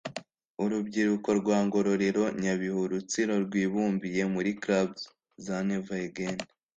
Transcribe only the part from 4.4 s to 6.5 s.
clubs za never again